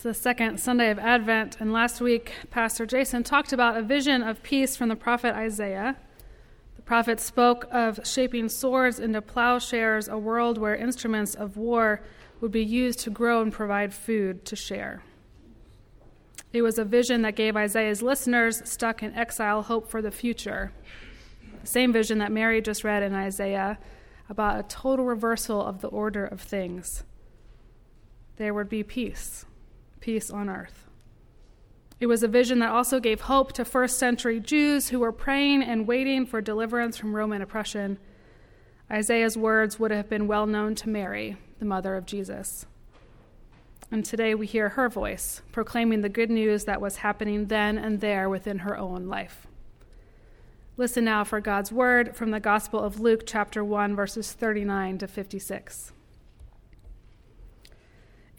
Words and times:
It's 0.00 0.04
the 0.04 0.14
second 0.14 0.58
Sunday 0.58 0.90
of 0.90 0.98
Advent, 0.98 1.58
and 1.60 1.74
last 1.74 2.00
week, 2.00 2.32
Pastor 2.48 2.86
Jason 2.86 3.22
talked 3.22 3.52
about 3.52 3.76
a 3.76 3.82
vision 3.82 4.22
of 4.22 4.42
peace 4.42 4.74
from 4.74 4.88
the 4.88 4.96
prophet 4.96 5.34
Isaiah. 5.34 5.94
The 6.76 6.80
prophet 6.80 7.20
spoke 7.20 7.66
of 7.70 8.00
shaping 8.06 8.48
swords 8.48 8.98
into 8.98 9.20
plowshares, 9.20 10.08
a 10.08 10.16
world 10.16 10.56
where 10.56 10.74
instruments 10.74 11.34
of 11.34 11.58
war 11.58 12.00
would 12.40 12.50
be 12.50 12.64
used 12.64 13.00
to 13.00 13.10
grow 13.10 13.42
and 13.42 13.52
provide 13.52 13.92
food 13.92 14.46
to 14.46 14.56
share. 14.56 15.02
It 16.54 16.62
was 16.62 16.78
a 16.78 16.84
vision 16.86 17.20
that 17.20 17.36
gave 17.36 17.54
Isaiah's 17.54 18.00
listeners 18.00 18.62
stuck 18.66 19.02
in 19.02 19.14
exile 19.14 19.60
hope 19.60 19.90
for 19.90 20.00
the 20.00 20.10
future. 20.10 20.72
The 21.60 21.66
same 21.66 21.92
vision 21.92 22.16
that 22.20 22.32
Mary 22.32 22.62
just 22.62 22.84
read 22.84 23.02
in 23.02 23.14
Isaiah 23.14 23.78
about 24.30 24.58
a 24.58 24.62
total 24.62 25.04
reversal 25.04 25.62
of 25.62 25.82
the 25.82 25.88
order 25.88 26.24
of 26.24 26.40
things. 26.40 27.04
There 28.36 28.54
would 28.54 28.70
be 28.70 28.82
peace, 28.82 29.44
peace 30.00 30.30
on 30.30 30.48
earth. 30.48 30.86
It 32.00 32.06
was 32.06 32.22
a 32.22 32.28
vision 32.28 32.60
that 32.60 32.70
also 32.70 32.98
gave 32.98 33.22
hope 33.22 33.52
to 33.52 33.64
first 33.64 33.98
century 33.98 34.40
Jews 34.40 34.88
who 34.88 35.00
were 35.00 35.12
praying 35.12 35.62
and 35.62 35.86
waiting 35.86 36.24
for 36.24 36.40
deliverance 36.40 36.96
from 36.96 37.14
Roman 37.14 37.42
oppression. 37.42 37.98
Isaiah's 38.90 39.36
words 39.36 39.78
would 39.78 39.90
have 39.90 40.08
been 40.08 40.26
well 40.26 40.46
known 40.46 40.74
to 40.76 40.88
Mary, 40.88 41.36
the 41.58 41.66
mother 41.66 41.96
of 41.96 42.06
Jesus. 42.06 42.64
And 43.90 44.04
today 44.04 44.34
we 44.34 44.46
hear 44.46 44.70
her 44.70 44.88
voice 44.88 45.42
proclaiming 45.52 46.00
the 46.00 46.08
good 46.08 46.30
news 46.30 46.64
that 46.64 46.80
was 46.80 46.96
happening 46.96 47.46
then 47.46 47.76
and 47.76 48.00
there 48.00 48.30
within 48.30 48.60
her 48.60 48.78
own 48.78 49.06
life. 49.06 49.46
Listen 50.76 51.04
now 51.04 51.24
for 51.24 51.40
God's 51.40 51.70
word 51.70 52.16
from 52.16 52.30
the 52.30 52.40
Gospel 52.40 52.80
of 52.80 53.00
Luke, 53.00 53.24
chapter 53.26 53.62
1, 53.62 53.94
verses 53.94 54.32
39 54.32 54.98
to 54.98 55.06
56. 55.06 55.92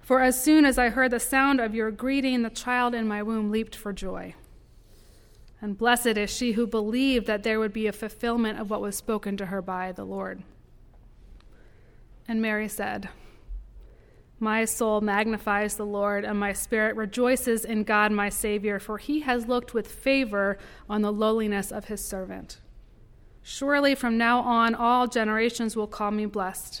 For 0.00 0.20
as 0.20 0.42
soon 0.42 0.64
as 0.64 0.78
I 0.78 0.88
heard 0.88 1.12
the 1.12 1.20
sound 1.20 1.60
of 1.60 1.74
your 1.74 1.90
greeting, 1.90 2.42
the 2.42 2.50
child 2.50 2.94
in 2.94 3.06
my 3.06 3.22
womb 3.22 3.50
leaped 3.50 3.76
for 3.76 3.92
joy. 3.92 4.34
And 5.60 5.78
blessed 5.78 6.16
is 6.16 6.30
she 6.30 6.52
who 6.52 6.66
believed 6.66 7.26
that 7.26 7.42
there 7.42 7.60
would 7.60 7.72
be 7.72 7.86
a 7.86 7.92
fulfillment 7.92 8.58
of 8.58 8.70
what 8.70 8.80
was 8.80 8.96
spoken 8.96 9.36
to 9.36 9.46
her 9.46 9.60
by 9.60 9.92
the 9.92 10.04
Lord. 10.04 10.42
And 12.26 12.40
Mary 12.40 12.68
said, 12.68 13.08
my 14.42 14.64
soul 14.64 15.02
magnifies 15.02 15.74
the 15.74 15.84
Lord, 15.84 16.24
and 16.24 16.40
my 16.40 16.54
spirit 16.54 16.96
rejoices 16.96 17.62
in 17.62 17.84
God 17.84 18.10
my 18.10 18.30
Savior, 18.30 18.80
for 18.80 18.96
he 18.96 19.20
has 19.20 19.46
looked 19.46 19.74
with 19.74 19.86
favor 19.86 20.56
on 20.88 21.02
the 21.02 21.12
lowliness 21.12 21.70
of 21.70 21.84
his 21.84 22.02
servant. 22.02 22.58
Surely 23.42 23.94
from 23.94 24.16
now 24.16 24.40
on 24.40 24.74
all 24.74 25.06
generations 25.06 25.76
will 25.76 25.86
call 25.86 26.10
me 26.10 26.24
blessed, 26.24 26.80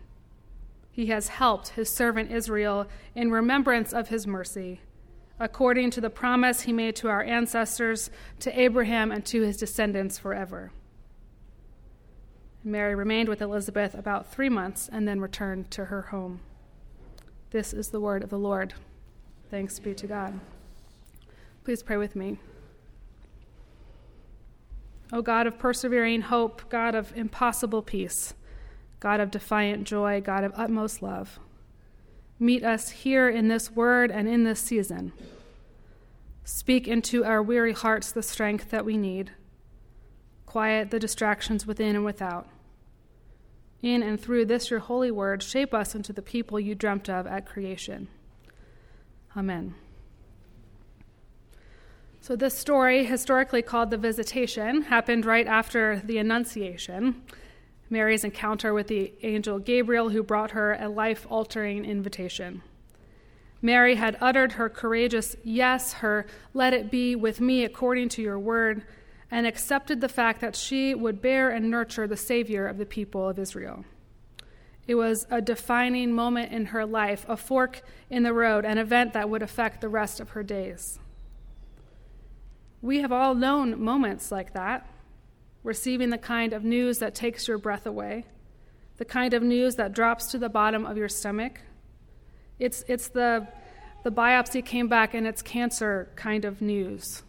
He 0.91 1.07
has 1.07 1.29
helped 1.29 1.69
his 1.69 1.89
servant 1.89 2.31
Israel 2.31 2.87
in 3.15 3.31
remembrance 3.31 3.93
of 3.93 4.09
his 4.09 4.27
mercy, 4.27 4.81
according 5.39 5.91
to 5.91 6.01
the 6.01 6.09
promise 6.09 6.61
he 6.61 6.73
made 6.73 6.95
to 6.97 7.07
our 7.07 7.23
ancestors, 7.23 8.09
to 8.39 8.59
Abraham, 8.59 9.11
and 9.11 9.25
to 9.27 9.41
his 9.41 9.57
descendants 9.57 10.19
forever. 10.19 10.71
Mary 12.63 12.93
remained 12.93 13.29
with 13.29 13.41
Elizabeth 13.41 13.95
about 13.95 14.31
three 14.31 14.49
months 14.49 14.89
and 14.91 15.07
then 15.07 15.19
returned 15.19 15.71
to 15.71 15.85
her 15.85 16.03
home. 16.03 16.41
This 17.49 17.73
is 17.73 17.89
the 17.89 17.99
word 17.99 18.23
of 18.23 18.29
the 18.29 18.37
Lord. 18.37 18.73
Thanks 19.49 19.79
be 19.79 19.95
to 19.95 20.07
God. 20.07 20.39
Please 21.63 21.81
pray 21.81 21.97
with 21.97 22.15
me. 22.15 22.39
O 25.11 25.21
God 25.21 25.47
of 25.47 25.57
persevering 25.57 26.21
hope, 26.21 26.69
God 26.69 26.95
of 26.95 27.15
impossible 27.17 27.81
peace, 27.81 28.33
God 29.01 29.19
of 29.19 29.31
defiant 29.31 29.83
joy, 29.83 30.21
God 30.21 30.45
of 30.45 30.53
utmost 30.55 31.01
love, 31.01 31.39
meet 32.39 32.63
us 32.63 32.91
here 32.91 33.27
in 33.27 33.49
this 33.49 33.71
word 33.71 34.11
and 34.11 34.29
in 34.29 34.45
this 34.45 34.59
season. 34.61 35.11
Speak 36.43 36.87
into 36.87 37.25
our 37.25 37.41
weary 37.41 37.73
hearts 37.73 38.11
the 38.11 38.23
strength 38.23 38.69
that 38.69 38.85
we 38.85 38.97
need. 38.97 39.31
Quiet 40.45 40.91
the 40.91 40.99
distractions 40.99 41.65
within 41.65 41.95
and 41.95 42.05
without. 42.05 42.47
In 43.81 44.03
and 44.03 44.21
through 44.21 44.45
this, 44.45 44.69
your 44.69 44.81
holy 44.81 45.09
word, 45.09 45.41
shape 45.41 45.73
us 45.73 45.95
into 45.95 46.13
the 46.13 46.21
people 46.21 46.59
you 46.59 46.75
dreamt 46.75 47.09
of 47.09 47.25
at 47.25 47.47
creation. 47.47 48.07
Amen. 49.35 49.73
So, 52.19 52.35
this 52.35 52.55
story, 52.55 53.05
historically 53.05 53.63
called 53.63 53.89
the 53.89 53.97
Visitation, 53.97 54.83
happened 54.83 55.25
right 55.25 55.47
after 55.47 56.03
the 56.05 56.19
Annunciation, 56.19 57.23
Mary's 57.91 58.23
encounter 58.23 58.73
with 58.73 58.87
the 58.87 59.13
angel 59.21 59.59
Gabriel, 59.59 60.09
who 60.09 60.23
brought 60.23 60.51
her 60.51 60.73
a 60.73 60.87
life 60.87 61.27
altering 61.29 61.85
invitation. 61.85 62.63
Mary 63.61 63.95
had 63.95 64.17
uttered 64.19 64.53
her 64.53 64.69
courageous 64.69 65.35
yes, 65.43 65.93
her 65.93 66.25
let 66.53 66.73
it 66.73 66.89
be 66.89 67.15
with 67.15 67.39
me 67.39 67.63
according 67.63 68.09
to 68.09 68.21
your 68.21 68.39
word, 68.39 68.83
and 69.29 69.45
accepted 69.45 70.01
the 70.01 70.09
fact 70.09 70.41
that 70.41 70.55
she 70.55 70.95
would 70.95 71.21
bear 71.21 71.49
and 71.49 71.69
nurture 71.69 72.07
the 72.07 72.17
Savior 72.17 72.65
of 72.65 72.77
the 72.77 72.85
people 72.85 73.29
of 73.29 73.37
Israel. 73.37 73.85
It 74.87 74.95
was 74.95 75.27
a 75.29 75.41
defining 75.41 76.11
moment 76.11 76.51
in 76.51 76.67
her 76.67 76.85
life, 76.85 77.25
a 77.27 77.37
fork 77.37 77.81
in 78.09 78.23
the 78.23 78.33
road, 78.33 78.65
an 78.65 78.77
event 78.77 79.13
that 79.13 79.29
would 79.29 79.43
affect 79.43 79.79
the 79.79 79.89
rest 79.89 80.19
of 80.19 80.29
her 80.29 80.43
days. 80.43 80.97
We 82.81 83.01
have 83.01 83.11
all 83.11 83.35
known 83.35 83.81
moments 83.81 84.31
like 84.31 84.53
that, 84.53 84.89
receiving 85.63 86.09
the 86.09 86.17
kind 86.17 86.53
of 86.53 86.63
news 86.63 86.99
that 86.99 87.15
takes 87.15 87.47
your 87.47 87.57
breath 87.57 87.85
away, 87.85 88.25
the 88.97 89.05
kind 89.05 89.33
of 89.33 89.43
news 89.43 89.75
that 89.75 89.93
drops 89.93 90.27
to 90.31 90.37
the 90.37 90.49
bottom 90.49 90.85
of 90.85 90.97
your 90.97 91.09
stomach. 91.09 91.59
It's, 92.59 92.83
it's 92.87 93.09
the, 93.09 93.47
the 94.03 94.11
biopsy 94.11 94.63
came 94.65 94.87
back 94.87 95.13
and 95.13 95.25
it's 95.27 95.41
cancer 95.41 96.09
kind 96.15 96.45
of 96.45 96.61
news. 96.61 97.23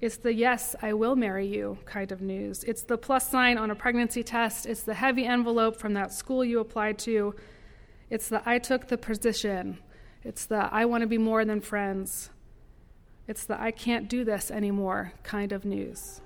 It's 0.00 0.18
the 0.18 0.34
yes, 0.34 0.76
I 0.82 0.92
will 0.92 1.16
marry 1.16 1.46
you 1.46 1.78
kind 1.86 2.12
of 2.12 2.20
news. 2.20 2.64
It's 2.64 2.82
the 2.82 2.98
plus 2.98 3.30
sign 3.30 3.56
on 3.56 3.70
a 3.70 3.74
pregnancy 3.74 4.22
test. 4.22 4.66
It's 4.66 4.82
the 4.82 4.94
heavy 4.94 5.24
envelope 5.24 5.78
from 5.78 5.94
that 5.94 6.12
school 6.12 6.44
you 6.44 6.60
applied 6.60 6.98
to. 7.00 7.34
It's 8.10 8.28
the 8.28 8.42
I 8.44 8.58
took 8.58 8.88
the 8.88 8.98
position. 8.98 9.78
It's 10.22 10.44
the 10.44 10.68
I 10.72 10.84
want 10.84 11.00
to 11.00 11.06
be 11.06 11.18
more 11.18 11.46
than 11.46 11.62
friends. 11.62 12.30
It's 13.26 13.46
the 13.46 13.60
I 13.60 13.70
can't 13.70 14.08
do 14.08 14.22
this 14.22 14.50
anymore 14.50 15.14
kind 15.22 15.52
of 15.52 15.64
news. 15.64 16.20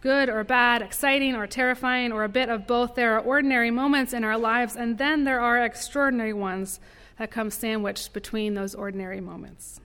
Good 0.00 0.28
or 0.28 0.44
bad, 0.44 0.80
exciting 0.80 1.34
or 1.34 1.46
terrifying, 1.46 2.12
or 2.12 2.22
a 2.22 2.28
bit 2.28 2.48
of 2.48 2.66
both, 2.66 2.94
there 2.94 3.16
are 3.16 3.20
ordinary 3.20 3.70
moments 3.70 4.12
in 4.12 4.22
our 4.22 4.38
lives, 4.38 4.76
and 4.76 4.96
then 4.96 5.24
there 5.24 5.40
are 5.40 5.64
extraordinary 5.64 6.32
ones 6.32 6.78
that 7.18 7.32
come 7.32 7.50
sandwiched 7.50 8.12
between 8.12 8.54
those 8.54 8.76
ordinary 8.76 9.20
moments. 9.20 9.80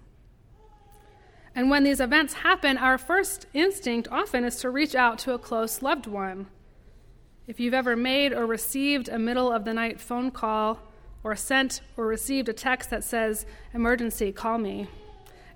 And 1.56 1.70
when 1.70 1.84
these 1.84 2.00
events 2.00 2.36
happen, 2.36 2.78
our 2.78 2.98
first 2.98 3.48
instinct 3.54 4.08
often 4.12 4.44
is 4.44 4.58
to 4.58 4.70
reach 4.70 4.94
out 4.94 5.18
to 5.20 5.34
a 5.34 5.40
close 5.40 5.82
loved 5.82 6.06
one. 6.06 6.48
If 7.48 7.60
you've 7.60 7.74
ever 7.74 7.96
made 7.96 8.34
or 8.34 8.46
received 8.46 9.10
a 9.10 9.20
middle 9.20 9.52
of 9.52 9.66
the 9.66 9.74
night 9.74 10.00
phone 10.00 10.30
call, 10.30 10.80
or 11.24 11.36
sent 11.36 11.82
or 11.98 12.06
received 12.06 12.50
a 12.50 12.54
text 12.54 12.90
that 12.90 13.04
says, 13.04 13.46
Emergency, 13.74 14.32
call 14.32 14.58
me, 14.58 14.88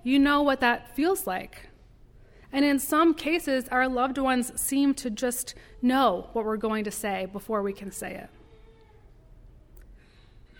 you 0.03 0.17
know 0.17 0.41
what 0.41 0.61
that 0.61 0.95
feels 0.95 1.27
like. 1.27 1.69
And 2.51 2.63
in 2.63 2.79
some 2.79 3.13
cases, 3.13 3.67
our 3.69 3.87
loved 3.87 4.17
ones 4.17 4.59
seem 4.59 4.93
to 4.95 5.09
just 5.09 5.53
know 5.81 6.29
what 6.33 6.45
we're 6.45 6.57
going 6.57 6.85
to 6.85 6.91
say 6.91 7.27
before 7.31 7.61
we 7.61 7.73
can 7.73 7.91
say 7.91 8.15
it. 8.15 8.29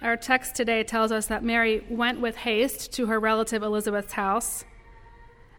Our 0.01 0.15
text 0.15 0.53
today 0.55 0.83
tells 0.83 1.11
us 1.11 1.25
that 1.27 1.43
Mary 1.43 1.83
went 1.89 2.19
with 2.19 2.35
haste 2.37 2.93
to 2.93 3.07
her 3.07 3.19
relative 3.19 3.63
Elizabeth's 3.63 4.13
house. 4.13 4.63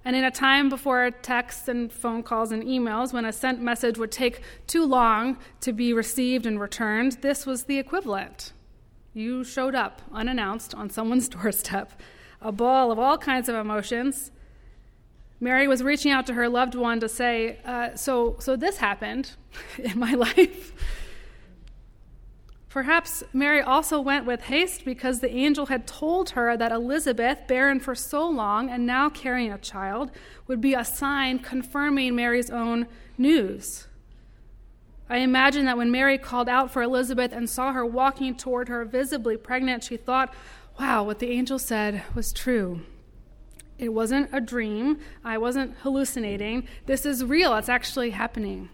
And 0.05 0.15
in 0.15 0.23
a 0.23 0.31
time 0.31 0.69
before 0.69 1.11
texts 1.11 1.67
and 1.67 1.93
phone 1.93 2.23
calls 2.23 2.53
and 2.53 2.63
emails, 2.63 3.13
when 3.13 3.25
a 3.25 3.33
sent 3.33 3.61
message 3.61 3.99
would 3.99 4.13
take 4.13 4.43
too 4.69 4.85
long 4.85 5.39
to 5.63 5.73
be 5.73 5.93
received 5.93 6.47
and 6.47 6.61
returned, 6.61 7.19
this 7.21 7.47
was 7.47 7.65
the 7.65 7.79
equivalent. 7.79 8.53
You 9.13 9.43
showed 9.43 9.75
up 9.75 10.03
unannounced 10.13 10.73
on 10.75 10.89
someone's 10.89 11.29
doorstep, 11.29 12.01
a 12.41 12.53
ball 12.53 12.93
of 12.93 12.99
all 12.99 13.19
kinds 13.19 13.49
of 13.49 13.57
emotions. 13.57 14.31
Mary 15.41 15.69
was 15.69 15.83
reaching 15.83 16.11
out 16.11 16.27
to 16.27 16.35
her 16.35 16.49
loved 16.49 16.75
one 16.75 16.99
to 17.01 17.09
say, 17.09 17.59
uh, 17.65 17.95
so, 17.95 18.37
so 18.41 18.57
this 18.57 18.79
happened 18.79 19.33
in 19.79 19.99
my 19.99 20.15
life. 20.15 20.73
Perhaps 22.69 23.25
Mary 23.33 23.63
also 23.63 23.99
went 23.99 24.27
with 24.27 24.43
haste 24.43 24.85
because 24.85 25.21
the 25.21 25.35
angel 25.35 25.67
had 25.67 25.87
told 25.87 26.31
her 26.31 26.57
that 26.57 26.71
Elizabeth, 26.71 27.47
barren 27.49 27.81
for 27.81 27.95
so 27.95 28.29
long 28.29 28.69
and 28.69 28.87
now 28.87 29.09
carrying 29.09 29.51
a 29.51 29.59
child, 29.59 30.11
would 30.47 30.61
be 30.61 30.75
a 30.75 30.85
sign 30.85 31.39
confirming 31.39 32.15
Mary's 32.15 32.51
own 32.51 32.87
news. 33.17 33.87
I 35.09 35.19
imagine 35.19 35.65
that 35.65 35.79
when 35.79 35.91
Mary 35.91 36.19
called 36.19 36.51
out 36.51 36.71
for 36.71 36.83
Elizabeth 36.83 37.33
and 37.33 37.49
saw 37.49 37.73
her 37.73 37.87
walking 37.87 38.37
toward 38.37 38.69
her 38.69 38.85
visibly 38.85 39.39
pregnant, 39.39 39.83
she 39.83 39.97
thought, 39.97 40.35
wow, 40.79 41.03
what 41.03 41.21
the 41.21 41.31
angel 41.31 41.59
said 41.59 42.03
was 42.15 42.33
true. 42.33 42.83
It 43.79 43.91
wasn't 43.91 44.29
a 44.33 44.41
dream. 44.41 44.99
I 45.25 45.39
wasn't 45.39 45.77
hallucinating. 45.79 46.67
This 46.87 47.07
is 47.07 47.25
real. 47.25 47.55
It's 47.55 47.69
actually 47.69 48.11
happening. 48.11 48.69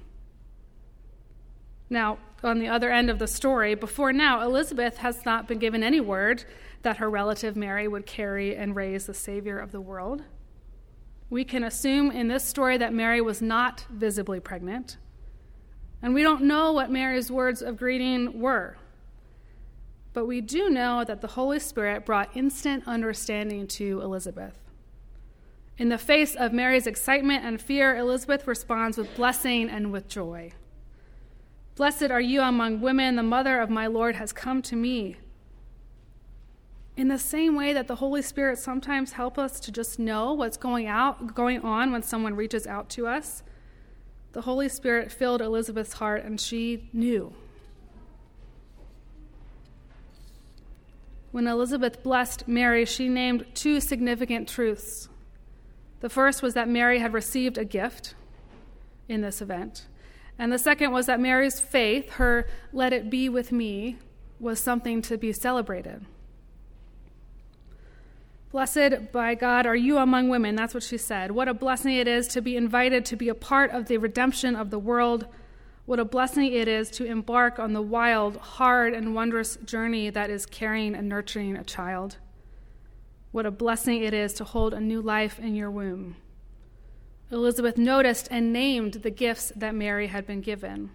Now, 1.91 2.19
on 2.43 2.59
the 2.59 2.69
other 2.69 2.91
end 2.91 3.11
of 3.11 3.19
the 3.19 3.27
story, 3.27 3.75
before 3.75 4.13
now, 4.13 4.41
Elizabeth 4.41 4.99
has 4.99 5.25
not 5.25 5.47
been 5.47 5.59
given 5.59 5.83
any 5.83 6.01
word 6.01 6.45
that 6.83 6.97
her 6.97 7.11
relative 7.11 7.57
Mary 7.57 7.87
would 7.87 8.07
carry 8.07 8.57
and 8.57 8.75
raise 8.75 9.07
the 9.07 9.15
Savior 9.15 9.59
of 9.59 9.73
the 9.73 9.81
world. 9.81 10.23
We 11.31 11.45
can 11.45 11.65
assume 11.65 12.11
in 12.11 12.29
this 12.29 12.45
story 12.45 12.77
that 12.79 12.93
Mary 12.93 13.21
was 13.21 13.43
not 13.43 13.87
visibly 13.91 14.41
pregnant. 14.41 14.97
And 16.03 16.15
we 16.15 16.23
don't 16.23 16.43
know 16.43 16.73
what 16.73 16.91
Mary's 16.91 17.31
words 17.31 17.63
of 17.63 17.77
greeting 17.77 18.41
were. 18.41 18.77
But 20.13 20.27
we 20.27 20.41
do 20.41 20.71
know 20.71 21.03
that 21.05 21.23
the 21.23 21.29
Holy 21.29 21.59
Spirit 21.59 22.07
brought 22.07 22.37
instant 22.37 22.85
understanding 22.87 23.67
to 23.69 24.01
Elizabeth. 24.03 24.64
In 25.77 25.89
the 25.89 25.99
face 25.99 26.37
of 26.37 26.53
Mary's 26.53 26.87
excitement 26.87 27.45
and 27.45 27.61
fear, 27.61 27.97
Elizabeth 27.97 28.47
responds 28.47 28.97
with 28.97 29.15
blessing 29.17 29.69
and 29.69 29.91
with 29.91 30.09
joy. 30.09 30.53
Blessed 31.75 32.11
are 32.11 32.21
you 32.21 32.41
among 32.43 32.81
women, 32.81 33.17
the 33.17 33.23
mother 33.25 33.61
of 33.61 33.69
my 33.69 33.89
Lord 33.89 34.15
has 34.15 34.33
come 34.33 34.63
to 34.63 34.77
me. 34.77 35.17
In 36.97 37.09
the 37.09 37.19
same 37.19 37.57
way 37.57 37.73
that 37.73 37.89
the 37.89 37.97
Holy 37.97 38.23
Spirit 38.23 38.59
sometimes 38.59 39.13
helps 39.13 39.39
us 39.39 39.59
to 39.59 39.73
just 39.73 39.99
know 39.99 40.33
what's 40.33 40.57
going 40.57 40.87
out 40.87 41.35
going 41.35 41.61
on 41.63 41.91
when 41.91 42.05
someone 42.05 42.37
reaches 42.37 42.69
out 42.69 42.89
to 42.91 43.09
us, 43.09 43.43
the 44.31 44.43
Holy 44.43 44.69
Spirit 44.69 45.11
filled 45.11 45.43
Elizabeth's 45.43 45.95
heart 45.95 46.25
and 46.25 46.41
she 46.41 46.89
knew. 46.93 47.33
When 51.33 51.49
Elizabeth 51.49 52.05
blessed 52.05 52.47
Mary, 52.47 52.85
she 52.85 53.09
named 53.09 53.47
two 53.55 53.81
significant 53.81 54.49
truths. 54.49 55.09
The 56.05 56.11
first 56.11 56.43
was 56.43 56.53
that 56.53 56.69
Mary 56.69 56.99
had 56.99 57.15
received 57.15 57.57
a 57.57 57.65
gift 57.65 58.15
in 59.09 59.23
this 59.23 59.41
event. 59.41 59.87
And 60.39 60.53
the 60.53 60.59
second 60.59 60.93
was 60.93 61.07
that 61.07 61.19
Mary's 61.19 61.61
faith, 61.61 62.11
her 62.17 62.47
let 62.75 62.93
it 62.93 63.09
be 63.09 63.31
with 63.31 63.51
me, 63.53 63.97
was 64.39 64.61
something 64.61 65.01
to 65.01 65.17
be 65.17 65.33
celebrated. 65.33 66.05
Blessed 68.53 69.13
by 69.13 69.35
God 69.35 69.65
are 69.65 69.75
you 69.75 69.97
among 69.97 70.29
women. 70.29 70.55
That's 70.57 70.75
what 70.75 70.83
she 70.83 70.99
said. 70.99 71.31
What 71.31 71.49
a 71.49 71.55
blessing 71.55 71.95
it 71.95 72.07
is 72.07 72.29
to 72.29 72.43
be 72.43 72.55
invited 72.55 73.07
to 73.07 73.17
be 73.17 73.31
a 73.31 73.35
part 73.35 73.71
of 73.71 73.87
the 73.87 73.97
redemption 73.97 74.55
of 74.55 74.69
the 74.69 74.79
world. 74.79 75.27
What 75.87 76.01
a 76.01 76.05
blessing 76.05 76.53
it 76.53 76.69
is 76.69 76.91
to 76.91 77.07
embark 77.07 77.59
on 77.59 77.73
the 77.73 77.81
wild, 77.81 78.37
hard, 78.37 78.93
and 78.93 79.15
wondrous 79.15 79.57
journey 79.65 80.11
that 80.11 80.29
is 80.29 80.45
carrying 80.45 80.95
and 80.95 81.09
nurturing 81.09 81.57
a 81.57 81.65
child. 81.65 82.19
What 83.35 83.47
a 83.47 83.51
blessing 83.51 84.01
it 84.01 84.15
is 84.15 84.33
to 84.35 84.45
hold 84.45 84.73
a 84.73 84.81
new 84.81 85.03
life 85.03 85.41
in 85.41 85.57
your 85.57 85.69
womb. 85.69 86.15
Elizabeth 87.33 87.77
noticed 87.77 88.29
and 88.31 88.53
named 88.53 88.93
the 88.93 89.11
gifts 89.11 89.51
that 89.57 89.75
Mary 89.75 90.07
had 90.07 90.25
been 90.25 90.41
given. 90.41 90.91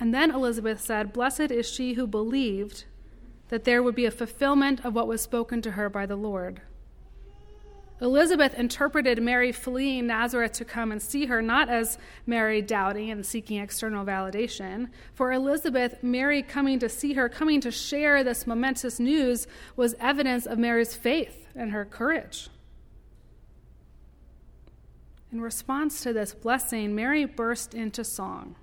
And 0.00 0.12
then 0.12 0.32
Elizabeth 0.32 0.80
said, 0.80 1.12
Blessed 1.12 1.52
is 1.52 1.70
she 1.70 1.92
who 1.92 2.08
believed 2.08 2.86
that 3.50 3.62
there 3.62 3.84
would 3.84 3.94
be 3.94 4.04
a 4.04 4.10
fulfillment 4.10 4.84
of 4.84 4.96
what 4.96 5.06
was 5.06 5.20
spoken 5.22 5.62
to 5.62 5.70
her 5.70 5.88
by 5.88 6.06
the 6.06 6.16
Lord. 6.16 6.60
Elizabeth 8.00 8.54
interpreted 8.54 9.22
Mary 9.22 9.52
fleeing 9.52 10.08
Nazareth 10.08 10.52
to 10.52 10.64
come 10.64 10.90
and 10.90 11.00
see 11.00 11.26
her 11.26 11.40
not 11.40 11.68
as 11.68 11.96
Mary 12.26 12.60
doubting 12.60 13.10
and 13.10 13.24
seeking 13.24 13.60
external 13.60 14.04
validation. 14.04 14.88
For 15.14 15.32
Elizabeth, 15.32 16.02
Mary 16.02 16.42
coming 16.42 16.80
to 16.80 16.88
see 16.88 17.12
her, 17.12 17.28
coming 17.28 17.60
to 17.60 17.70
share 17.70 18.24
this 18.24 18.46
momentous 18.46 18.98
news, 18.98 19.46
was 19.76 19.94
evidence 20.00 20.44
of 20.44 20.58
Mary's 20.58 20.94
faith 20.94 21.46
and 21.54 21.70
her 21.70 21.84
courage. 21.84 22.48
In 25.30 25.40
response 25.40 26.00
to 26.02 26.12
this 26.12 26.34
blessing, 26.34 26.94
Mary 26.94 27.24
burst 27.24 27.74
into 27.74 28.02
song. 28.02 28.56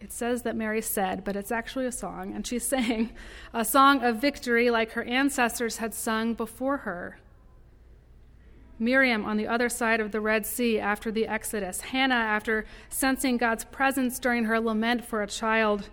It 0.00 0.12
says 0.12 0.42
that 0.42 0.56
Mary 0.56 0.82
said, 0.82 1.24
but 1.24 1.36
it's 1.36 1.52
actually 1.52 1.86
a 1.86 1.92
song, 1.92 2.34
and 2.34 2.46
she 2.46 2.58
sang 2.60 3.12
a 3.52 3.66
song 3.66 4.02
of 4.02 4.16
victory 4.16 4.70
like 4.70 4.92
her 4.92 5.04
ancestors 5.04 5.76
had 5.76 5.92
sung 5.92 6.32
before 6.32 6.78
her. 6.78 7.18
Miriam 8.78 9.24
on 9.24 9.36
the 9.36 9.46
other 9.46 9.68
side 9.68 10.00
of 10.00 10.12
the 10.12 10.20
Red 10.20 10.46
Sea 10.46 10.78
after 10.78 11.10
the 11.10 11.26
Exodus, 11.26 11.80
Hannah 11.80 12.14
after 12.14 12.66
sensing 12.88 13.36
God's 13.36 13.64
presence 13.64 14.18
during 14.18 14.44
her 14.44 14.60
lament 14.60 15.04
for 15.04 15.22
a 15.22 15.26
child, 15.26 15.88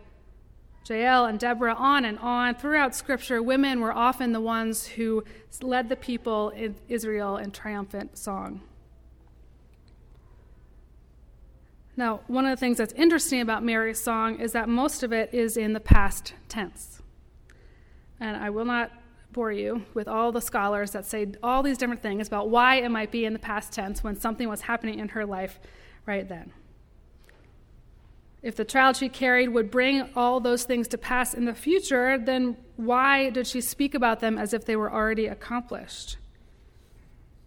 Jael 0.88 1.26
and 1.26 1.40
Deborah, 1.40 1.76
on 1.76 2.04
and 2.04 2.20
on. 2.20 2.56
Throughout 2.56 2.94
Scripture, 2.94 3.42
women 3.42 3.80
were 3.80 3.94
often 3.94 4.34
the 4.34 4.42
ones 4.42 4.86
who 4.86 5.24
led 5.62 5.88
the 5.88 5.96
people 5.96 6.50
in 6.50 6.76
Israel 6.90 7.38
in 7.38 7.52
triumphant 7.52 8.18
song. 8.18 8.62
Now, 11.96 12.22
one 12.28 12.46
of 12.46 12.52
the 12.52 12.60
things 12.60 12.80
that's 12.80 12.94
interesting 12.94 13.40
about 13.40 13.64
Mary's 13.64 14.02
song 14.02 14.40
is 14.40 14.52
that 14.54 14.68
most 14.68 15.04
of 15.04 15.14
it 15.14 15.34
is 15.34 15.58
in 15.58 15.74
the 15.74 15.80
past 15.80 16.34
tense. 16.50 17.02
And 18.20 18.36
I 18.36 18.50
will 18.50 18.66
not 18.66 18.92
bore 19.34 19.52
you 19.52 19.84
with 19.94 20.08
all 20.08 20.32
the 20.32 20.42
scholars 20.42 20.92
that 20.92 21.06
say 21.06 21.28
all 21.42 21.64
these 21.64 21.78
different 21.78 22.02
things 22.02 22.28
about 22.28 22.50
why 22.50 22.76
it 22.76 22.90
might 22.90 23.12
be 23.12 23.26
in 23.26 23.34
the 23.34 23.40
past 23.40 23.74
tense 23.74 24.04
when 24.04 24.16
something 24.16 24.48
was 24.48 24.62
happening 24.62 25.00
in 25.00 25.10
her 25.10 25.26
life 25.26 25.60
right 26.06 26.30
then. 26.30 26.54
If 28.42 28.56
the 28.56 28.66
child 28.66 28.98
she 28.98 29.10
carried 29.10 29.50
would 29.50 29.72
bring 29.72 30.10
all 30.16 30.40
those 30.40 30.66
things 30.66 30.88
to 30.90 30.98
pass 30.98 31.34
in 31.34 31.46
the 31.46 31.54
future, 31.54 32.18
then 32.18 32.58
why 32.76 33.30
did 33.30 33.48
she 33.48 33.62
speak 33.62 33.96
about 33.96 34.20
them 34.20 34.38
as 34.38 34.54
if 34.54 34.66
they 34.66 34.76
were 34.76 34.92
already 34.92 35.28
accomplished? 35.28 36.18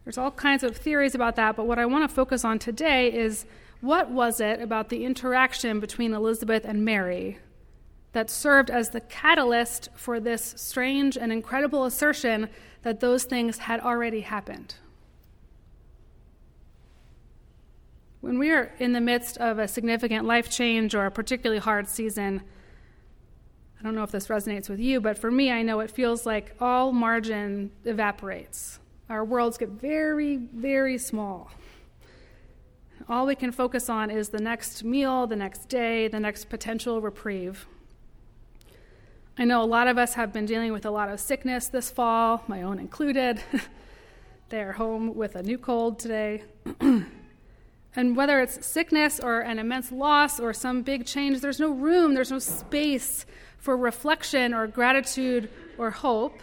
There's 0.05 0.17
all 0.17 0.31
kinds 0.31 0.63
of 0.63 0.77
theories 0.77 1.15
about 1.15 1.37
that, 1.37 1.57
but 1.57 1.67
what 1.67 1.79
I 1.79 1.85
want 1.85 2.09
to 2.09 2.15
focus 2.15 2.45
on 2.45 2.59
today 2.59 3.13
is 3.13 3.45
what 3.81 4.11
was 4.11 4.41
it 4.41 4.63
about 4.63 4.89
the 4.89 5.05
interaction 5.05 5.81
between 5.81 6.15
Elizabeth 6.15 6.65
and 6.65 6.85
Mary 6.85 7.39
that 8.17 8.31
served 8.31 8.71
as 8.71 8.89
the 8.89 9.01
catalyst 9.03 9.91
for 9.95 10.19
this 10.19 10.55
strange 10.57 11.19
and 11.19 11.31
incredible 11.31 11.85
assertion 11.85 12.49
that 12.81 13.01
those 13.01 13.25
things 13.25 13.59
had 13.59 13.79
already 13.79 14.23
happened? 14.23 14.75
When 18.23 18.39
we 18.39 18.51
are 18.53 18.73
in 18.79 18.95
the 18.95 19.03
midst 19.03 19.37
of 19.37 19.59
a 19.59 19.69
significant 19.69 20.25
life 20.25 20.49
change 20.49 20.95
or 20.95 21.05
a 21.05 21.11
particularly 21.11 21.61
hard 21.61 21.89
season, 21.89 22.41
I 23.79 23.83
don't 23.83 23.95
know 23.95 24.03
if 24.03 24.13
this 24.13 24.29
resonates 24.29 24.71
with 24.71 24.81
you, 24.81 24.99
but 24.99 25.19
for 25.19 25.31
me, 25.31 25.51
I 25.51 25.61
know 25.61 25.81
it 25.81 25.91
feels 25.91 26.25
like 26.25 26.57
all 26.59 26.93
margin 26.93 27.71
evaporates. 27.85 28.79
Our 29.11 29.27
worlds 29.27 29.59
get 29.59 29.69
very, 29.69 30.37
very 30.37 30.97
small. 30.97 31.51
All 33.11 33.27
we 33.27 33.35
can 33.35 33.53
focus 33.53 33.91
on 33.91 34.11
is 34.11 34.31
the 34.31 34.41
next 34.41 34.85
meal, 34.85 35.27
the 35.27 35.37
next 35.37 35.69
day, 35.69 36.09
the 36.09 36.19
next 36.19 36.49
potential 36.49 37.03
reprieve. 37.03 37.67
I 39.39 39.45
know 39.45 39.63
a 39.63 39.65
lot 39.65 39.87
of 39.87 39.99
us 39.99 40.15
have 40.15 40.33
been 40.33 40.47
dealing 40.47 40.73
with 40.73 40.87
a 40.87 40.91
lot 40.91 41.11
of 41.11 41.21
sickness 41.21 41.69
this 41.69 41.91
fall, 41.91 42.43
my 42.49 42.63
own 42.63 42.79
included. 42.79 43.39
they 44.49 44.63
are 44.63 44.73
home 44.73 45.15
with 45.15 45.37
a 45.37 45.43
new 45.43 45.59
cold 45.59 45.99
today. 45.99 46.43
and 46.81 48.17
whether 48.17 48.41
it's 48.41 48.65
sickness 48.65 49.21
or 49.21 49.41
an 49.41 49.59
immense 49.59 49.93
loss 49.93 50.41
or 50.41 50.55
some 50.55 50.81
big 50.81 51.05
change, 51.05 51.43
there's 51.43 51.61
no 51.61 51.71
room, 51.71 52.15
there's 52.15 52.31
no 52.31 52.39
space 52.39 53.27
for 53.59 53.77
reflection 53.77 54.55
or 54.55 54.67
gratitude 54.67 55.51
or 55.77 55.91
hope. 55.91 56.41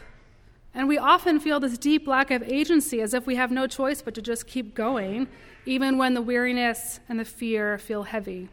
And 0.75 0.87
we 0.87 0.99
often 0.99 1.39
feel 1.39 1.59
this 1.59 1.79
deep 1.79 2.07
lack 2.07 2.29
of 2.29 2.43
agency 2.43 3.01
as 3.01 3.15
if 3.15 3.25
we 3.25 3.37
have 3.37 3.49
no 3.49 3.65
choice 3.65 4.03
but 4.03 4.13
to 4.13 4.21
just 4.21 4.45
keep 4.45 4.75
going 4.75 5.27
even 5.65 5.97
when 5.97 6.13
the 6.13 6.21
weariness 6.21 6.99
and 7.09 7.19
the 7.19 7.25
fear 7.25 7.79
feel 7.79 8.03
heavy. 8.03 8.49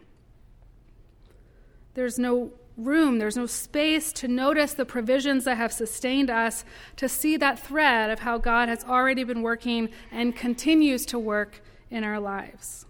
There's 1.93 2.19
no 2.19 2.53
room, 2.85 3.19
there's 3.19 3.37
no 3.37 3.47
space 3.47 4.13
to 4.15 4.29
notice 4.29 4.75
the 4.75 4.85
provisions 4.85 5.45
that 5.45 5.57
have 5.57 5.73
sustained 5.73 6.31
us, 6.31 6.65
to 6.97 7.09
see 7.09 7.37
that 7.37 7.59
thread 7.59 8.11
of 8.11 8.21
how 8.21 8.39
God 8.39 8.69
has 8.69 8.85
already 8.85 9.25
been 9.25 9.43
working 9.43 9.89
and 10.11 10.35
continues 10.35 11.07
to 11.07 11.19
work 11.19 11.63
in 11.91 12.05
our 12.05 12.21
lives. 12.21 12.87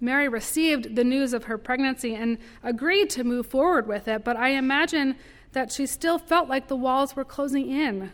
Mary 0.00 0.28
received 0.28 0.96
the 0.96 1.04
news 1.04 1.34
of 1.34 1.44
her 1.44 1.58
pregnancy 1.58 2.14
and 2.14 2.38
agreed 2.62 3.10
to 3.10 3.24
move 3.24 3.46
forward 3.46 3.86
with 3.86 4.08
it, 4.08 4.24
but 4.24 4.36
I 4.36 4.50
imagine 4.50 5.16
that 5.52 5.70
she 5.70 5.86
still 5.86 6.18
felt 6.18 6.48
like 6.48 6.68
the 6.68 6.76
walls 6.76 7.14
were 7.14 7.24
closing 7.24 7.70
in. 7.70 8.12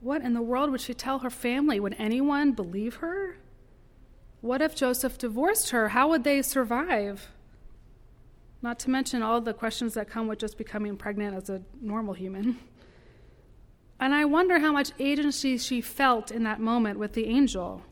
What 0.00 0.22
in 0.22 0.34
the 0.34 0.42
world 0.42 0.70
would 0.70 0.80
she 0.80 0.94
tell 0.94 1.20
her 1.20 1.30
family? 1.30 1.80
Would 1.80 1.96
anyone 1.98 2.52
believe 2.52 2.96
her? 2.96 3.36
What 4.40 4.60
if 4.60 4.74
Joseph 4.74 5.18
divorced 5.18 5.70
her? 5.70 5.90
How 5.90 6.08
would 6.08 6.24
they 6.24 6.42
survive? 6.42 7.28
Not 8.62 8.78
to 8.80 8.90
mention 8.90 9.22
all 9.22 9.40
the 9.40 9.52
questions 9.52 9.94
that 9.94 10.08
come 10.08 10.28
with 10.28 10.38
just 10.38 10.56
becoming 10.56 10.96
pregnant 10.96 11.36
as 11.36 11.50
a 11.50 11.62
normal 11.80 12.14
human. 12.14 12.58
And 13.98 14.14
I 14.14 14.24
wonder 14.24 14.60
how 14.60 14.72
much 14.72 14.92
agency 14.98 15.58
she 15.58 15.80
felt 15.80 16.30
in 16.30 16.44
that 16.44 16.60
moment 16.60 16.98
with 16.98 17.12
the 17.12 17.26
angel. 17.26 17.82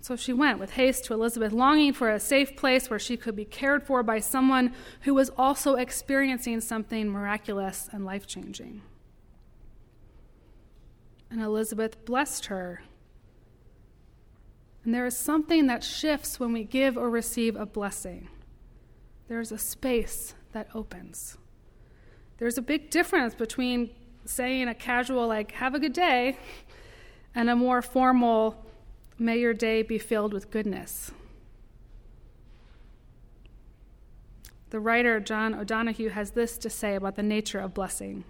So 0.00 0.16
she 0.16 0.34
went 0.34 0.58
with 0.58 0.72
haste 0.72 1.06
to 1.06 1.14
Elizabeth, 1.14 1.52
longing 1.52 1.94
for 1.94 2.10
a 2.10 2.20
safe 2.20 2.54
place 2.54 2.90
where 2.90 2.98
she 2.98 3.16
could 3.16 3.36
be 3.36 3.46
cared 3.46 3.86
for 3.86 4.02
by 4.02 4.20
someone 4.20 4.74
who 5.02 5.14
was 5.14 5.30
also 5.38 5.76
experiencing 5.76 6.60
something 6.60 7.08
miraculous 7.08 7.88
and 7.90 8.04
life 8.04 8.26
changing. 8.26 8.82
And 11.30 11.40
Elizabeth 11.40 12.04
blessed 12.04 12.46
her. 12.46 12.82
And 14.84 14.94
there 14.94 15.06
is 15.06 15.16
something 15.16 15.68
that 15.68 15.82
shifts 15.82 16.38
when 16.38 16.52
we 16.52 16.64
give 16.64 16.98
or 16.98 17.08
receive 17.08 17.56
a 17.56 17.64
blessing 17.64 18.28
there's 19.28 19.52
a 19.52 19.58
space 19.58 20.34
that 20.52 20.68
opens. 20.74 21.36
There's 22.38 22.58
a 22.58 22.62
big 22.62 22.90
difference 22.90 23.34
between 23.34 23.90
saying 24.24 24.68
a 24.68 24.74
casual, 24.74 25.26
like, 25.26 25.52
have 25.52 25.74
a 25.74 25.78
good 25.78 25.92
day, 25.92 26.38
and 27.34 27.50
a 27.50 27.56
more 27.56 27.82
formal, 27.82 28.64
may 29.18 29.38
your 29.38 29.54
day 29.54 29.82
be 29.82 29.98
filled 29.98 30.32
with 30.32 30.50
goodness. 30.50 31.10
The 34.70 34.80
writer 34.80 35.20
John 35.20 35.54
O'Donohue 35.54 36.08
has 36.08 36.32
this 36.32 36.58
to 36.58 36.68
say 36.68 36.96
about 36.96 37.14
the 37.14 37.22
nature 37.22 37.60
of 37.60 37.74
blessing. 37.74 38.24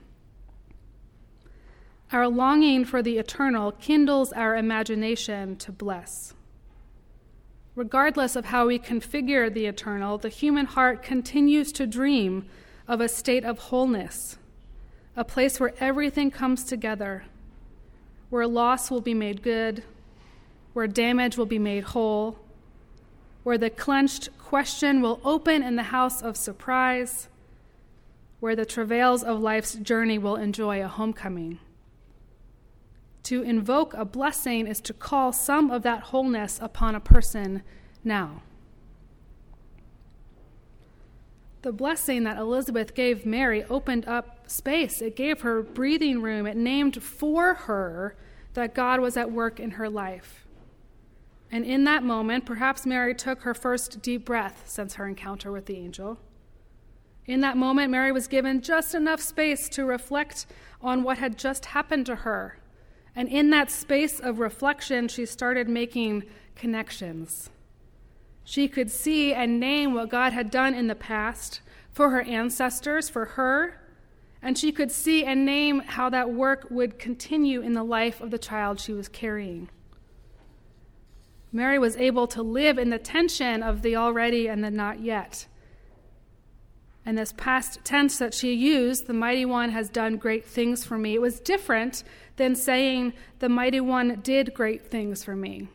Our 2.13 2.29
longing 2.29 2.85
for 2.85 3.03
the 3.03 3.19
eternal 3.19 3.73
kindles 3.73 4.31
our 4.33 4.55
imagination 4.55 5.57
to 5.57 5.73
bless. 5.73 6.34
Regardless 7.77 8.37
of 8.37 8.47
how 8.47 8.69
we 8.69 8.79
configure 8.79 9.53
the 9.53 9.67
eternal, 9.67 10.17
the 10.17 10.29
human 10.29 10.67
heart 10.67 11.03
continues 11.03 11.73
to 11.73 11.87
dream 11.87 12.47
of 12.87 13.01
a 13.01 13.09
state 13.09 13.45
of 13.45 13.59
wholeness, 13.59 14.39
a 15.17 15.25
place 15.25 15.59
where 15.59 15.75
everything 15.81 16.31
comes 16.31 16.63
together, 16.65 17.25
where 18.31 18.47
loss 18.47 18.91
will 18.91 19.01
be 19.01 19.15
made 19.15 19.43
good, 19.43 19.83
where 20.73 20.87
damage 20.87 21.37
will 21.37 21.47
be 21.47 21.59
made 21.59 21.85
whole, 21.85 22.39
where 23.43 23.59
the 23.59 23.71
clenched 23.71 24.29
question 24.39 25.03
will 25.03 25.21
open 25.25 25.63
in 25.63 25.75
the 25.75 25.85
house 25.85 26.23
of 26.23 26.37
surprise, 26.37 27.29
where 28.39 28.55
the 28.55 28.67
travails 28.67 29.25
of 29.25 29.41
life's 29.41 29.75
journey 29.75 30.19
will 30.19 30.37
enjoy 30.37 30.83
a 30.83 30.89
homecoming. 30.89 31.59
To 33.25 33.43
invoke 33.43 33.95
a 33.95 34.05
blessing 34.05 34.67
is 34.67 34.81
to 34.83 34.93
call 34.93 35.33
some 35.33 35.71
of 35.71 35.83
that 35.83 36.05
wholeness 36.05 36.59
upon 36.61 36.95
a 36.95 37.01
person 37.01 37.63
now. 38.05 38.43
The 41.63 41.73
blessing 41.73 42.25
that 42.25 42.37
Elizabeth 42.37 42.95
gave 42.95 43.25
Mary 43.25 43.65
opened 43.65 44.07
up 44.07 44.51
space. 44.51 45.01
It 45.01 45.17
gave 45.17 45.41
her 45.41 45.63
breathing 45.63 46.21
room. 46.21 46.47
It 46.47 46.59
named 46.59 47.03
for 47.03 47.55
her 47.55 48.15
that 48.53 48.75
God 48.75 49.01
was 49.01 49.17
at 49.17 49.33
work 49.33 49.59
in 49.59 49.73
her 49.73 49.89
life. 49.89 50.47
And 51.51 51.65
in 51.65 51.85
that 51.85 52.03
moment, 52.03 52.45
perhaps 52.45 52.85
Mary 52.85 53.15
took 53.15 53.41
her 53.41 53.55
first 53.55 54.03
deep 54.03 54.27
breath 54.27 54.65
since 54.67 54.97
her 54.97 55.09
encounter 55.09 55.51
with 55.51 55.65
the 55.65 55.79
angel. 55.79 56.19
In 57.25 57.41
that 57.41 57.57
moment, 57.57 57.91
Mary 57.91 58.13
was 58.13 58.29
given 58.29 58.61
just 58.61 58.95
enough 58.95 59.23
space 59.23 59.71
to 59.71 59.87
reflect 59.87 60.45
on 60.83 61.03
what 61.03 61.17
had 61.17 61.39
just 61.39 61.67
happened 61.67 62.05
to 62.05 62.17
her 62.17 62.59
and 63.17 63.29
in 63.29 63.51
that 63.51 63.71
space 63.71 64.19
of 64.21 64.39
reflection, 64.39 65.09
she 65.09 65.27
started 65.27 65.69
making 65.69 66.25
connections. 66.57 67.51
She 68.45 68.69
could 68.69 68.91
see 68.91 69.33
and 69.33 69.59
name 69.59 69.95
what 69.95 70.11
God 70.11 70.33
had 70.33 70.51
done 70.51 70.75
in 70.75 70.87
the 70.87 70.95
past 70.95 71.61
for 71.93 72.11
her 72.11 72.23
ancestors, 72.23 73.09
for 73.09 73.25
her, 73.25 73.81
and 74.43 74.59
she 74.59 74.73
could 74.73 74.91
see 74.91 75.25
and 75.25 75.47
name 75.47 75.81
how 75.81 76.11
that 76.11 76.31
work 76.31 76.67
would 76.71 76.99
continue 76.99 77.63
in 77.63 77.73
the 77.73 77.85
life 77.85 78.21
of 78.21 78.31
the 78.31 78.39
child 78.39 78.79
she 78.79 78.93
was 78.93 79.09
carrying. 79.09 79.71
Mary 81.51 81.79
was 81.79 81.97
able 81.97 82.27
to 82.27 82.43
live 82.43 82.79
in 82.79 82.91
the 82.91 82.99
tension 82.99 83.63
of 83.63 83.81
the 83.83 83.95
already 83.95 84.49
and 84.49 84.63
the 84.63 84.71
not 84.71 85.01
yet. 85.01 85.47
And 87.07 87.19
this 87.19 87.35
past 87.37 87.85
tense 87.85 88.19
that 88.19 88.33
she 88.33 88.55
used, 88.55 89.07
the 89.07 89.13
mighty 89.13 89.45
one 89.45 89.71
has 89.71 89.89
done 89.89 90.17
great 90.17 90.45
things 90.45 90.85
for 90.85 90.97
me, 90.97 91.15
it 91.15 91.21
was 91.21 91.41
different 91.41 92.03
than 92.37 92.55
saying, 92.55 93.13
the 93.39 93.49
mighty 93.49 93.81
one 93.81 94.21
did 94.23 94.55
great 94.55 94.91
things 94.91 95.23
for 95.23 95.37
me. 95.37 95.69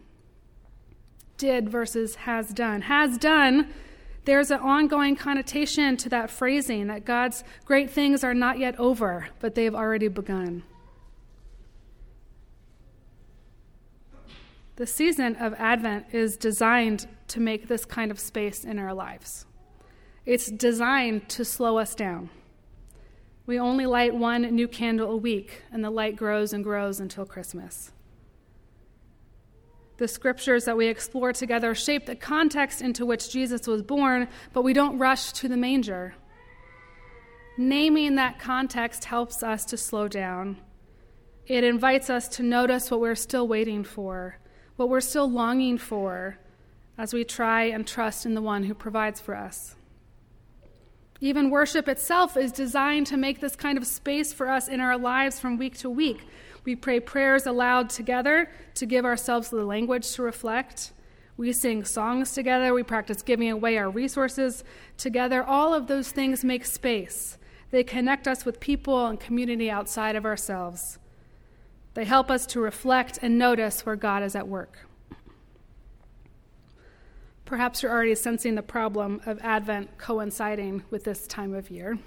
Did 1.37 1.69
versus 1.69 2.15
has 2.15 2.49
done. 2.49 2.81
Has 2.81 3.17
done, 3.17 3.69
there's 4.25 4.51
an 4.51 4.59
ongoing 4.59 5.15
connotation 5.15 5.97
to 5.97 6.09
that 6.09 6.29
phrasing 6.29 6.87
that 6.87 7.05
God's 7.05 7.43
great 7.63 7.89
things 7.89 8.23
are 8.23 8.33
not 8.33 8.59
yet 8.59 8.77
over, 8.79 9.29
but 9.39 9.55
they've 9.55 9.73
already 9.73 10.07
begun. 10.07 10.63
The 14.75 14.87
season 14.87 15.35
of 15.35 15.53
Advent 15.55 16.07
is 16.11 16.37
designed 16.37 17.07
to 17.27 17.39
make 17.39 17.67
this 17.67 17.85
kind 17.85 18.11
of 18.11 18.19
space 18.19 18.63
in 18.63 18.79
our 18.79 18.93
lives. 18.93 19.45
It's 20.25 20.51
designed 20.51 21.29
to 21.29 21.45
slow 21.45 21.77
us 21.77 21.95
down. 21.95 22.29
We 23.45 23.59
only 23.59 23.85
light 23.85 24.13
one 24.13 24.43
new 24.53 24.67
candle 24.67 25.11
a 25.11 25.17
week, 25.17 25.63
and 25.71 25.83
the 25.83 25.89
light 25.89 26.15
grows 26.15 26.53
and 26.53 26.63
grows 26.63 26.99
until 26.99 27.25
Christmas. 27.25 27.91
The 29.97 30.07
scriptures 30.07 30.65
that 30.65 30.77
we 30.77 30.87
explore 30.87 31.33
together 31.33 31.73
shape 31.73 32.05
the 32.05 32.15
context 32.15 32.81
into 32.81 33.05
which 33.05 33.31
Jesus 33.31 33.67
was 33.67 33.81
born, 33.81 34.27
but 34.53 34.61
we 34.61 34.73
don't 34.73 34.97
rush 34.97 35.33
to 35.33 35.47
the 35.47 35.57
manger. 35.57 36.13
Naming 37.57 38.15
that 38.15 38.39
context 38.39 39.05
helps 39.05 39.43
us 39.43 39.65
to 39.65 39.77
slow 39.77 40.07
down. 40.07 40.57
It 41.47 41.63
invites 41.63 42.09
us 42.09 42.27
to 42.29 42.43
notice 42.43 42.91
what 42.91 43.01
we're 43.01 43.15
still 43.15 43.47
waiting 43.47 43.83
for, 43.83 44.37
what 44.75 44.89
we're 44.89 45.01
still 45.01 45.29
longing 45.29 45.77
for, 45.77 46.37
as 46.97 47.13
we 47.13 47.23
try 47.23 47.63
and 47.63 47.87
trust 47.87 48.25
in 48.25 48.35
the 48.35 48.41
one 48.41 48.63
who 48.63 48.73
provides 48.73 49.19
for 49.19 49.35
us. 49.35 49.75
Even 51.21 51.49
worship 51.49 51.87
itself 51.89 52.37
is 52.37 52.51
designed 52.51 53.07
to 53.07 53.17
make 53.17 53.41
this 53.41 53.55
kind 53.55 53.77
of 53.77 53.85
space 53.85 54.31
for 54.31 54.49
us 54.49 54.67
in 54.67 54.79
our 54.79 54.97
lives 54.97 55.39
from 55.39 55.57
week 55.57 55.77
to 55.79 55.89
week. 55.89 56.25
We 56.63 56.75
pray 56.75 56.99
prayers 56.99 57.45
aloud 57.45 57.89
together 57.89 58.49
to 58.75 58.85
give 58.85 59.05
ourselves 59.05 59.49
the 59.49 59.65
language 59.65 60.09
to 60.13 60.23
reflect. 60.23 60.93
We 61.35 61.51
sing 61.53 61.83
songs 61.83 62.33
together. 62.33 62.73
We 62.73 62.83
practice 62.83 63.21
giving 63.21 63.49
away 63.49 63.77
our 63.77 63.89
resources 63.89 64.63
together. 64.97 65.43
All 65.43 65.73
of 65.73 65.87
those 65.87 66.11
things 66.11 66.43
make 66.43 66.65
space. 66.65 67.37
They 67.71 67.83
connect 67.83 68.27
us 68.27 68.45
with 68.45 68.59
people 68.59 69.05
and 69.05 69.19
community 69.19 69.69
outside 69.69 70.15
of 70.15 70.25
ourselves. 70.25 70.99
They 71.93 72.05
help 72.05 72.31
us 72.31 72.45
to 72.47 72.61
reflect 72.61 73.19
and 73.21 73.37
notice 73.37 73.85
where 73.85 73.95
God 73.95 74.23
is 74.23 74.35
at 74.35 74.47
work. 74.47 74.88
Perhaps 77.49 77.81
you're 77.81 77.91
already 77.91 78.13
sensing 78.13 78.53
the 78.53 78.61
problem 78.61 79.21
of 79.25 79.39
Advent 79.41 79.97
coinciding 79.97 80.83
with 80.91 81.03
this 81.03 81.25
time 81.25 81.55
of 81.55 81.71
year. 81.71 81.97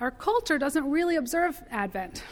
Our 0.00 0.10
culture 0.10 0.58
doesn't 0.58 0.90
really 0.90 1.14
observe 1.14 1.62
Advent. 1.70 2.24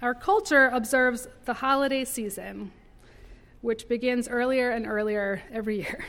Our 0.00 0.14
culture 0.14 0.68
observes 0.68 1.26
the 1.46 1.54
holiday 1.54 2.04
season, 2.04 2.70
which 3.60 3.88
begins 3.88 4.28
earlier 4.28 4.70
and 4.70 4.86
earlier 4.86 5.42
every 5.50 5.78
year. 5.78 6.04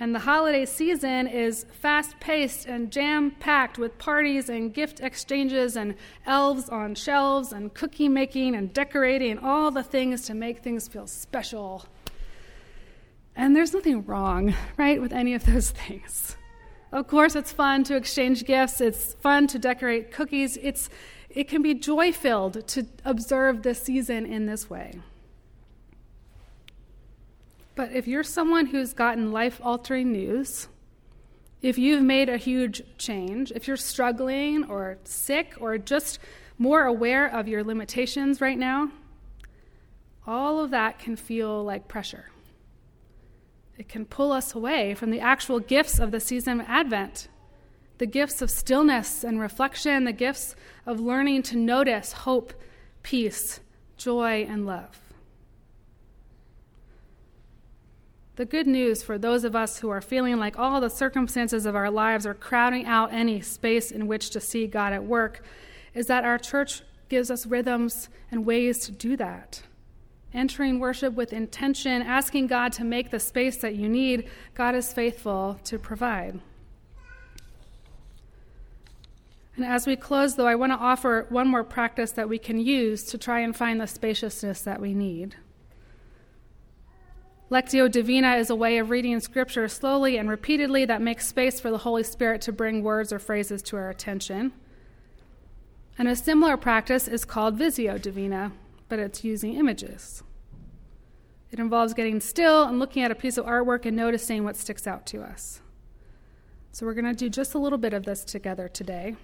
And 0.00 0.14
the 0.14 0.20
holiday 0.20 0.64
season 0.64 1.26
is 1.26 1.66
fast 1.70 2.18
paced 2.20 2.64
and 2.64 2.90
jam 2.90 3.30
packed 3.30 3.76
with 3.76 3.98
parties 3.98 4.48
and 4.48 4.72
gift 4.72 5.00
exchanges 5.00 5.76
and 5.76 5.96
elves 6.24 6.70
on 6.70 6.94
shelves 6.94 7.52
and 7.52 7.74
cookie 7.74 8.08
making 8.08 8.54
and 8.54 8.72
decorating 8.72 9.38
all 9.38 9.70
the 9.70 9.82
things 9.82 10.22
to 10.28 10.34
make 10.34 10.60
things 10.60 10.88
feel 10.88 11.06
special 11.06 11.84
and 13.36 13.54
there's 13.54 13.72
nothing 13.72 14.04
wrong, 14.04 14.54
right, 14.76 15.00
with 15.00 15.12
any 15.12 15.34
of 15.34 15.44
those 15.44 15.70
things. 15.70 16.36
Of 16.92 17.08
course, 17.08 17.34
it's 17.34 17.52
fun 17.52 17.84
to 17.84 17.96
exchange 17.96 18.44
gifts, 18.44 18.80
it's 18.80 19.14
fun 19.14 19.46
to 19.48 19.58
decorate 19.58 20.12
cookies. 20.12 20.56
It's, 20.62 20.88
it 21.28 21.48
can 21.48 21.62
be 21.62 21.74
joy 21.74 22.12
filled 22.12 22.66
to 22.68 22.86
observe 23.04 23.62
this 23.62 23.82
season 23.82 24.26
in 24.26 24.46
this 24.46 24.70
way. 24.70 25.00
But 27.74 27.90
if 27.92 28.06
you're 28.06 28.22
someone 28.22 28.66
who's 28.66 28.92
gotten 28.92 29.32
life 29.32 29.60
altering 29.62 30.12
news 30.12 30.68
if 31.64 31.78
you've 31.78 32.02
made 32.02 32.28
a 32.28 32.36
huge 32.36 32.82
change, 32.98 33.50
if 33.52 33.66
you're 33.66 33.78
struggling 33.78 34.64
or 34.64 34.98
sick 35.04 35.54
or 35.60 35.78
just 35.78 36.18
more 36.58 36.82
aware 36.82 37.26
of 37.26 37.48
your 37.48 37.64
limitations 37.64 38.42
right 38.42 38.58
now, 38.58 38.90
all 40.26 40.62
of 40.62 40.72
that 40.72 40.98
can 40.98 41.16
feel 41.16 41.64
like 41.64 41.88
pressure. 41.88 42.26
It 43.76 43.88
can 43.88 44.06
pull 44.06 44.32
us 44.32 44.54
away 44.54 44.94
from 44.94 45.10
the 45.10 45.20
actual 45.20 45.60
gifts 45.60 45.98
of 45.98 46.10
the 46.10 46.20
season 46.20 46.60
of 46.60 46.66
Advent 46.68 47.28
the 47.98 48.06
gifts 48.06 48.42
of 48.42 48.50
stillness 48.50 49.22
and 49.22 49.40
reflection, 49.40 50.04
the 50.04 50.12
gifts 50.12 50.56
of 50.84 50.98
learning 50.98 51.42
to 51.44 51.56
notice 51.56 52.12
hope, 52.12 52.52
peace, 53.02 53.60
joy, 53.96 54.44
and 54.48 54.66
love. 54.66 54.98
The 58.36 58.44
good 58.44 58.66
news 58.66 59.04
for 59.04 59.16
those 59.16 59.44
of 59.44 59.54
us 59.54 59.78
who 59.78 59.90
are 59.90 60.00
feeling 60.00 60.38
like 60.38 60.58
all 60.58 60.80
the 60.80 60.90
circumstances 60.90 61.66
of 61.66 61.76
our 61.76 61.90
lives 61.90 62.26
are 62.26 62.34
crowding 62.34 62.84
out 62.84 63.12
any 63.12 63.40
space 63.40 63.92
in 63.92 64.08
which 64.08 64.30
to 64.30 64.40
see 64.40 64.66
God 64.66 64.92
at 64.92 65.04
work 65.04 65.44
is 65.94 66.06
that 66.08 66.24
our 66.24 66.38
church 66.38 66.82
gives 67.08 67.30
us 67.30 67.46
rhythms 67.46 68.08
and 68.32 68.44
ways 68.44 68.80
to 68.80 68.90
do 68.90 69.16
that 69.16 69.62
entering 70.34 70.80
worship 70.80 71.14
with 71.14 71.32
intention, 71.32 72.02
asking 72.02 72.48
God 72.48 72.72
to 72.74 72.84
make 72.84 73.10
the 73.10 73.20
space 73.20 73.56
that 73.58 73.76
you 73.76 73.88
need, 73.88 74.28
God 74.54 74.74
is 74.74 74.92
faithful 74.92 75.58
to 75.64 75.78
provide. 75.78 76.40
And 79.56 79.64
as 79.64 79.86
we 79.86 79.94
close, 79.94 80.34
though, 80.34 80.48
I 80.48 80.56
want 80.56 80.72
to 80.72 80.78
offer 80.78 81.26
one 81.28 81.46
more 81.46 81.62
practice 81.62 82.10
that 82.12 82.28
we 82.28 82.38
can 82.38 82.58
use 82.58 83.04
to 83.04 83.18
try 83.18 83.40
and 83.40 83.54
find 83.54 83.80
the 83.80 83.86
spaciousness 83.86 84.62
that 84.62 84.80
we 84.80 84.94
need. 84.94 85.36
Lectio 87.50 87.88
Divina 87.88 88.34
is 88.36 88.50
a 88.50 88.56
way 88.56 88.78
of 88.78 88.90
reading 88.90 89.20
Scripture 89.20 89.68
slowly 89.68 90.16
and 90.16 90.28
repeatedly 90.28 90.86
that 90.86 91.00
makes 91.00 91.28
space 91.28 91.60
for 91.60 91.70
the 91.70 91.78
Holy 91.78 92.02
Spirit 92.02 92.40
to 92.40 92.52
bring 92.52 92.82
words 92.82 93.12
or 93.12 93.20
phrases 93.20 93.62
to 93.62 93.76
our 93.76 93.90
attention. 93.90 94.52
And 95.96 96.08
a 96.08 96.16
similar 96.16 96.56
practice 96.56 97.06
is 97.06 97.24
called 97.24 97.56
Visio 97.56 97.96
Divina, 97.96 98.50
but 98.94 99.02
it's 99.02 99.24
using 99.24 99.54
images. 99.54 100.22
It 101.50 101.58
involves 101.58 101.94
getting 101.94 102.20
still 102.20 102.62
and 102.62 102.78
looking 102.78 103.02
at 103.02 103.10
a 103.10 103.16
piece 103.16 103.36
of 103.36 103.44
artwork 103.44 103.86
and 103.86 103.96
noticing 103.96 104.44
what 104.44 104.56
sticks 104.56 104.86
out 104.86 105.04
to 105.06 105.20
us. 105.20 105.60
So, 106.70 106.86
we're 106.86 106.94
going 106.94 107.06
to 107.06 107.12
do 107.12 107.28
just 107.28 107.54
a 107.54 107.58
little 107.58 107.76
bit 107.76 107.92
of 107.92 108.04
this 108.04 108.24
together 108.24 108.68
today. 108.68 109.16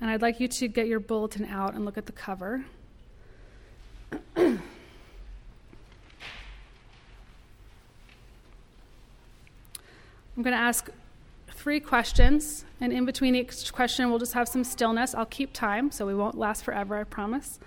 And 0.00 0.08
I'd 0.08 0.22
like 0.22 0.40
you 0.40 0.48
to 0.48 0.68
get 0.68 0.86
your 0.86 1.00
bulletin 1.00 1.44
out 1.44 1.74
and 1.74 1.84
look 1.84 1.98
at 1.98 2.06
the 2.06 2.12
cover. 2.12 2.64
I'm 4.36 4.62
going 10.38 10.44
to 10.44 10.52
ask 10.54 10.88
three 11.50 11.78
questions, 11.78 12.64
and 12.80 12.90
in 12.90 13.04
between 13.04 13.34
each 13.34 13.70
question, 13.70 14.08
we'll 14.08 14.18
just 14.18 14.32
have 14.32 14.48
some 14.48 14.64
stillness. 14.64 15.14
I'll 15.14 15.26
keep 15.26 15.52
time, 15.52 15.90
so 15.90 16.06
we 16.06 16.14
won't 16.14 16.38
last 16.38 16.64
forever, 16.64 16.96
I 16.96 17.04
promise. 17.04 17.58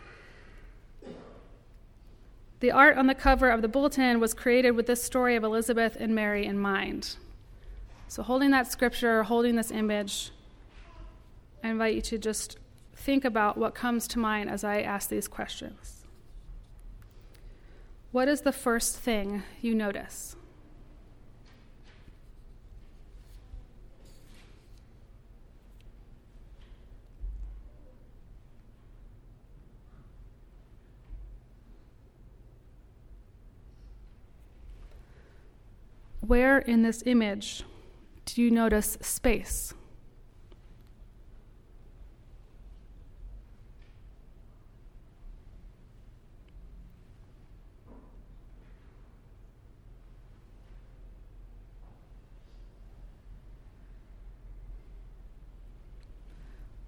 The 2.59 2.71
art 2.71 2.97
on 2.97 3.07
the 3.07 3.15
cover 3.15 3.49
of 3.49 3.61
the 3.61 3.67
bulletin 3.67 4.19
was 4.19 4.33
created 4.33 4.71
with 4.71 4.87
this 4.87 5.03
story 5.03 5.35
of 5.35 5.43
Elizabeth 5.43 5.97
and 5.99 6.15
Mary 6.15 6.45
in 6.45 6.57
mind. 6.57 7.17
So, 8.07 8.23
holding 8.23 8.51
that 8.51 8.71
scripture, 8.71 9.23
holding 9.23 9.55
this 9.55 9.71
image, 9.71 10.31
I 11.63 11.69
invite 11.69 11.95
you 11.95 12.01
to 12.01 12.17
just 12.17 12.57
think 12.95 13.25
about 13.25 13.57
what 13.57 13.75
comes 13.75 14.07
to 14.09 14.19
mind 14.19 14.49
as 14.49 14.63
I 14.63 14.81
ask 14.81 15.09
these 15.09 15.27
questions. 15.27 16.05
What 18.11 18.27
is 18.27 18.41
the 18.41 18.53
first 18.53 18.97
thing 18.97 19.43
you 19.61 19.75
notice? 19.75 20.35
Where 36.27 36.57
in 36.57 36.81
this 36.81 37.03
image 37.05 37.63
do 38.25 38.41
you 38.41 38.49
notice 38.49 38.97
space? 38.99 39.75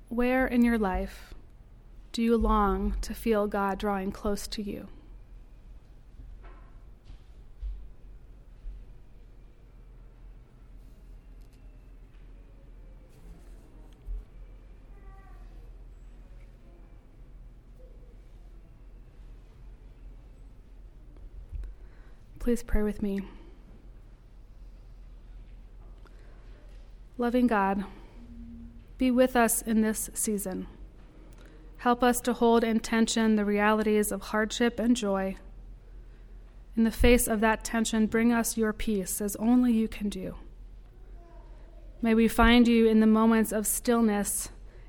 Where 0.10 0.48
in 0.48 0.64
your 0.64 0.80
life 0.80 1.36
do 2.12 2.24
you 2.24 2.38
long 2.38 2.96
to 3.02 3.14
feel 3.14 3.46
God 3.46 3.78
drawing 3.78 4.12
close 4.12 4.48
to 4.48 4.64
you? 4.64 4.88
Please 22.48 22.64
pray 22.64 22.82
with 22.82 23.04
me. 23.04 23.20
Loving 27.18 27.46
God, 27.46 27.84
be 28.98 29.12
with 29.12 29.36
us 29.36 29.62
in 29.62 29.82
this 29.82 30.10
season. 30.14 30.68
Help 31.80 32.02
us 32.02 32.22
to 32.22 32.32
hold 32.32 32.64
in 32.64 32.80
tension 32.80 33.36
the 33.36 33.44
realities 33.44 34.14
of 34.14 34.22
hardship 34.22 34.80
and 34.80 34.96
joy. 34.96 35.36
In 36.78 36.86
the 36.86 36.90
face 36.90 37.28
of 37.28 37.42
that 37.42 37.66
tension, 37.66 38.06
bring 38.06 38.32
us 38.32 38.56
your 38.56 38.72
peace 38.72 39.20
as 39.20 39.36
only 39.36 39.74
you 39.74 39.90
can 39.90 40.08
do. 40.08 40.36
May 42.02 42.14
we 42.14 42.30
find 42.30 42.66
you 42.66 42.88
in 42.88 43.02
the 43.02 43.08
moments 43.08 43.52
of 43.52 43.68
stillness, 43.68 44.48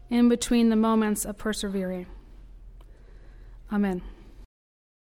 in 0.09 0.29
between 0.29 0.69
the 0.69 0.77
moments 0.77 1.25
of 1.25 1.39
persevering. 1.39 2.07
Amen. 3.73 4.03